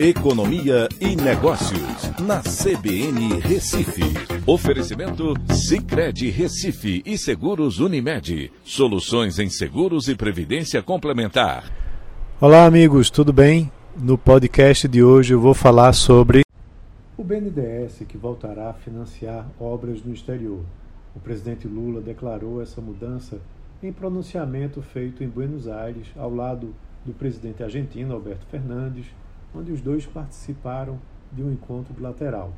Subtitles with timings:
[0.00, 4.04] Economia e Negócios, na CBN Recife.
[4.46, 8.52] Oferecimento Cicred Recife e Seguros Unimed.
[8.62, 11.64] Soluções em seguros e previdência complementar.
[12.40, 13.72] Olá, amigos, tudo bem?
[13.96, 16.42] No podcast de hoje eu vou falar sobre
[17.16, 20.60] o BNDES que voltará a financiar obras no exterior.
[21.12, 23.40] O presidente Lula declarou essa mudança
[23.82, 26.72] em pronunciamento feito em Buenos Aires, ao lado
[27.04, 29.06] do presidente argentino Alberto Fernandes
[29.54, 30.98] onde os dois participaram
[31.32, 32.52] de um encontro bilateral.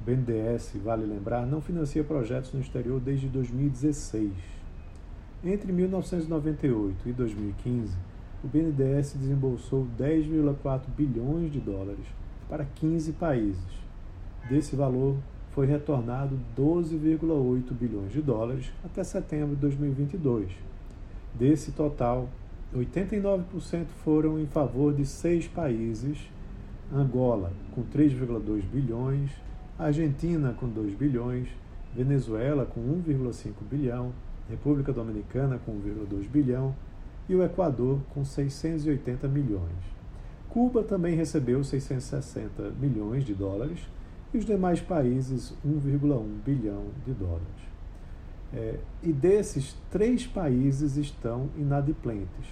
[0.00, 4.32] O BNDES, vale lembrar, não financia projetos no exterior desde 2016.
[5.44, 7.96] Entre 1998 e 2015,
[8.44, 12.04] o BNDES desembolsou 10,4 bilhões de dólares
[12.48, 13.86] para 15 países.
[14.48, 15.16] Desse valor,
[15.56, 20.50] foi retornado 12,8 bilhões de dólares até setembro de 2022.
[21.34, 22.28] Desse total,
[22.74, 26.18] 89% foram em favor de seis países:
[26.92, 29.30] Angola, com 3,2 bilhões,
[29.78, 31.48] Argentina, com 2 bilhões,
[31.94, 34.12] Venezuela, com 1,5 bilhão,
[34.48, 36.74] República Dominicana, com 1,2 bilhão
[37.28, 39.96] e o Equador, com 680 milhões.
[40.48, 43.80] Cuba também recebeu 660 milhões de dólares
[44.32, 47.66] e os demais países 1,1 bilhão de dólares.
[48.54, 52.46] É, e desses, três países estão inadimplentes,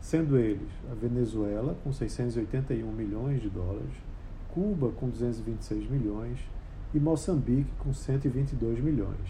[0.00, 3.92] sendo eles a Venezuela, com 681 milhões de dólares,
[4.52, 6.38] Cuba, com 226 milhões,
[6.92, 9.28] e Moçambique, com 122 milhões,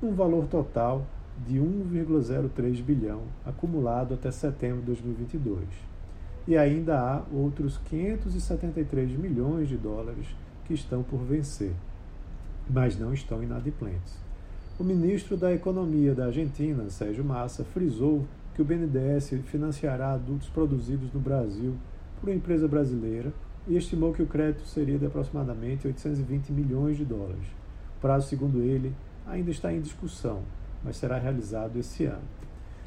[0.00, 1.04] num valor total
[1.46, 5.64] de 1,03 bilhão acumulado até setembro de 2022.
[6.46, 10.26] E ainda há outros 573 milhões de dólares
[10.66, 11.72] que estão por vencer,
[12.68, 14.22] mas não estão inadimplentes.
[14.78, 21.12] O ministro da Economia da Argentina, Sérgio Massa, frisou que o BNDES financiará adultos produzidos
[21.12, 21.74] no Brasil
[22.20, 23.32] por uma empresa brasileira
[23.66, 27.46] e estimou que o crédito seria de aproximadamente 820 milhões de dólares.
[27.98, 28.94] O prazo, segundo ele,
[29.26, 30.42] ainda está em discussão,
[30.84, 32.22] mas será realizado esse ano.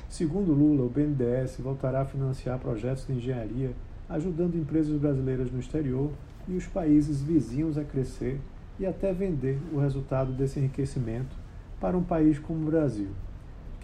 [0.07, 3.72] Segundo Lula, o BNDES voltará a financiar projetos de engenharia,
[4.07, 6.11] ajudando empresas brasileiras no exterior
[6.47, 8.39] e os países vizinhos a crescer
[8.79, 11.35] e até vender o resultado desse enriquecimento
[11.79, 13.09] para um país como o Brasil,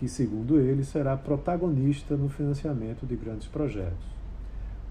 [0.03, 4.05] que, segundo ele, será protagonista no financiamento de grandes projetos.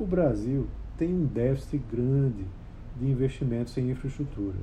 [0.00, 2.46] O Brasil tem um déficit grande
[2.98, 4.56] de investimentos em infraestrutura.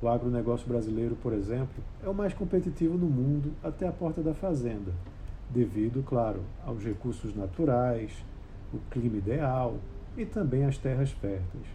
[0.00, 4.32] O agronegócio brasileiro, por exemplo, é o mais competitivo no mundo até a porta da
[4.32, 4.94] fazenda,
[5.50, 8.24] devido, claro, aos recursos naturais,
[8.72, 9.76] o clima ideal
[10.16, 11.66] e também às terras férteis.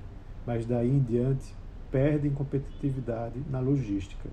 [0.43, 1.53] Mas daí em diante
[1.91, 4.27] perde em competitividade na logística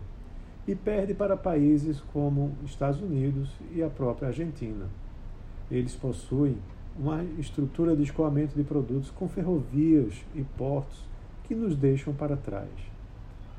[0.66, 4.86] e perde para países como Estados Unidos e a própria Argentina.
[5.70, 6.56] Eles possuem
[6.98, 11.04] uma estrutura de escoamento de produtos com ferrovias e portos
[11.44, 12.70] que nos deixam para trás.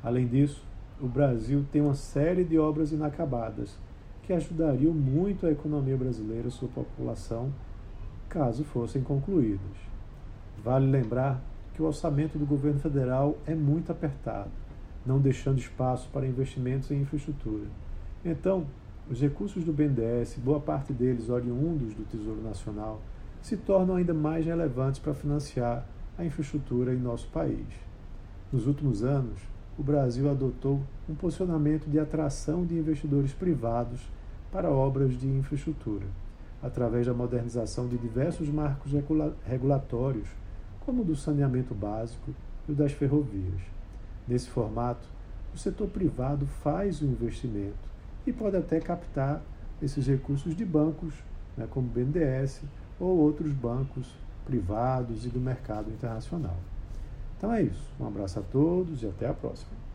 [0.02, 0.64] Além disso,
[1.00, 3.76] o Brasil tem uma série de obras inacabadas
[4.22, 7.52] que ajudariam muito a economia brasileira e sua população
[8.28, 9.60] caso fossem concluídas.
[10.64, 11.40] Vale lembrar
[11.74, 14.65] que o orçamento do governo federal é muito apertado
[15.06, 17.66] não deixando espaço para investimentos em infraestrutura.
[18.24, 18.66] Então,
[19.08, 23.00] os recursos do BNDES, boa parte deles oriundos do Tesouro Nacional,
[23.40, 25.86] se tornam ainda mais relevantes para financiar
[26.18, 27.66] a infraestrutura em nosso país.
[28.52, 29.38] Nos últimos anos,
[29.78, 34.00] o Brasil adotou um posicionamento de atração de investidores privados
[34.50, 36.06] para obras de infraestrutura,
[36.62, 38.92] através da modernização de diversos marcos
[39.44, 40.28] regulatórios,
[40.80, 42.34] como o do saneamento básico
[42.68, 43.75] e o das ferrovias.
[44.26, 45.06] Nesse formato,
[45.54, 47.88] o setor privado faz o investimento
[48.26, 49.40] e pode até captar
[49.80, 51.14] esses recursos de bancos,
[51.56, 52.62] né, como o BNDES
[52.98, 54.14] ou outros bancos
[54.44, 56.56] privados e do mercado internacional.
[57.36, 57.86] Então é isso.
[58.00, 59.85] Um abraço a todos e até a próxima.